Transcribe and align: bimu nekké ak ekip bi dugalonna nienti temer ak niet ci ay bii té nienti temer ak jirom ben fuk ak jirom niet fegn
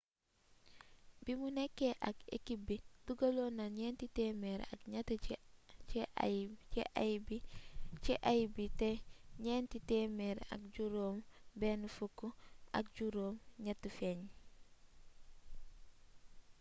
bimu 1.23 1.47
nekké 1.57 1.89
ak 2.09 2.17
ekip 2.37 2.59
bi 2.67 2.75
dugalonna 3.05 3.65
nienti 3.77 4.05
temer 4.17 4.59
ak 4.73 4.79
niet 4.91 5.09
ci 8.03 8.13
ay 8.31 8.41
bii 8.55 8.73
té 8.79 8.91
nienti 9.43 9.77
temer 9.89 10.37
ak 10.53 10.61
jirom 10.73 11.17
ben 11.59 11.81
fuk 11.95 12.17
ak 12.77 12.85
jirom 12.95 13.35
niet 13.63 13.81
fegn 13.97 14.21